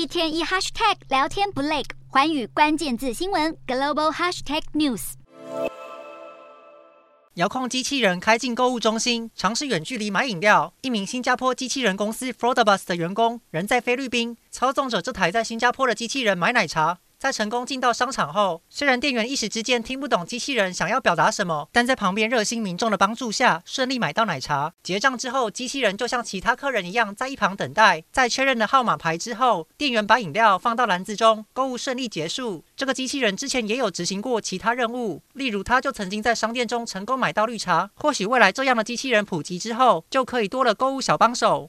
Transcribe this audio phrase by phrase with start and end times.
[0.00, 5.12] 一天一 hashtag 聊天不累，寰宇关键字新闻 global hashtag news。
[7.34, 10.72] 遥控机器人开进购物中心，尝试远距离买饮料。
[10.80, 17.00] 一名新加坡机器人公司 Frodebus 的员工人在菲律宾，操纵着这台在新加坡的机器人买奶茶。
[17.20, 24.72] 在成功进到商场后，虽然店员一时之间听不懂机器人想要表达什么，但在旁边热心民众的帮助下，顺利买到奶茶。
[24.82, 28.02] 结账之后，机器人就像其他客人一样在一旁等待。
[28.10, 32.64] 在确认了号码牌之后，店员把饮料放到篮子中，购物顺利结束。
[32.74, 37.90] 这个机器人之前也有执行过其他任务，例如他就曾经在商店中成功买到绿茶。
[37.96, 41.68] 或许未来这样的机器人普及之后，就可以多了购物小帮手。